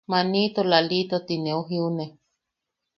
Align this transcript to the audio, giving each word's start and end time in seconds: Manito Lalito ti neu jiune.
Manito 0.11 0.61
Lalito 0.71 1.17
ti 1.27 1.35
neu 1.43 1.61
jiune. 1.69 2.05